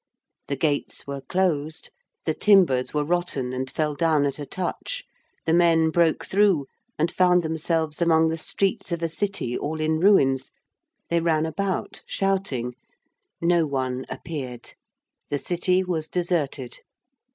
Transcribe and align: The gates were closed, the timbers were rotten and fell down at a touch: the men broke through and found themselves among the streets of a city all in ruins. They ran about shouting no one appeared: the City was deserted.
The 0.47 0.55
gates 0.55 1.05
were 1.05 1.21
closed, 1.21 1.91
the 2.25 2.33
timbers 2.33 2.91
were 2.91 3.03
rotten 3.03 3.53
and 3.53 3.69
fell 3.69 3.93
down 3.93 4.25
at 4.25 4.39
a 4.39 4.47
touch: 4.47 5.03
the 5.45 5.53
men 5.53 5.91
broke 5.91 6.25
through 6.25 6.65
and 6.97 7.11
found 7.11 7.43
themselves 7.43 8.01
among 8.01 8.29
the 8.29 8.35
streets 8.37 8.91
of 8.91 9.03
a 9.03 9.07
city 9.07 9.55
all 9.55 9.79
in 9.79 9.99
ruins. 9.99 10.49
They 11.11 11.19
ran 11.19 11.45
about 11.45 12.01
shouting 12.07 12.73
no 13.41 13.67
one 13.67 14.05
appeared: 14.09 14.73
the 15.29 15.37
City 15.37 15.83
was 15.83 16.09
deserted. 16.09 16.79